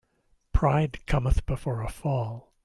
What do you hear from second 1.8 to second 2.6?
a fall.